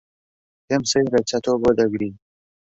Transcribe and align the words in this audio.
پێم 0.67 0.83
سەیرە 0.91 1.21
چەتۆ 1.29 1.53
بۆ 1.61 1.69
دەگری. 1.79 2.11